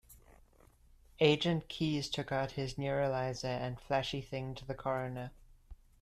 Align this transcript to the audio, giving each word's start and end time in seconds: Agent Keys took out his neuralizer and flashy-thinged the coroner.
Agent 1.19 1.67
Keys 1.69 2.09
took 2.09 2.31
out 2.31 2.53
his 2.53 2.73
neuralizer 2.73 3.45
and 3.45 3.79
flashy-thinged 3.79 4.65
the 4.65 4.73
coroner. 4.73 5.29